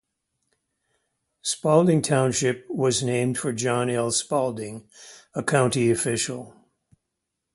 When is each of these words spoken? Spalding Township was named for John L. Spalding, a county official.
Spalding 1.43 2.01
Township 2.01 2.65
was 2.71 3.03
named 3.03 3.37
for 3.37 3.53
John 3.53 3.87
L. 3.87 4.09
Spalding, 4.11 4.89
a 5.35 5.43
county 5.43 5.91
official. 5.91 6.55